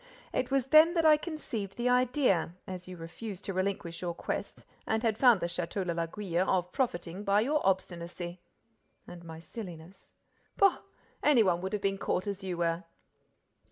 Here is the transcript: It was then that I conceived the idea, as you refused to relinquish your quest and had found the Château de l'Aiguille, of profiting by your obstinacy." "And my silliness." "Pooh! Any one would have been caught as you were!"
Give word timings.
It 0.33 0.49
was 0.49 0.65
then 0.65 0.95
that 0.95 1.05
I 1.05 1.15
conceived 1.15 1.77
the 1.77 1.87
idea, 1.87 2.55
as 2.65 2.87
you 2.87 2.97
refused 2.97 3.45
to 3.45 3.53
relinquish 3.53 4.01
your 4.01 4.15
quest 4.15 4.65
and 4.87 5.03
had 5.03 5.15
found 5.15 5.41
the 5.41 5.45
Château 5.45 5.85
de 5.85 5.93
l'Aiguille, 5.93 6.47
of 6.49 6.71
profiting 6.71 7.23
by 7.23 7.41
your 7.41 7.61
obstinacy." 7.63 8.41
"And 9.05 9.23
my 9.23 9.37
silliness." 9.39 10.11
"Pooh! 10.57 10.79
Any 11.21 11.43
one 11.43 11.61
would 11.61 11.73
have 11.73 11.83
been 11.83 11.99
caught 11.99 12.25
as 12.25 12.43
you 12.43 12.57
were!" 12.57 12.83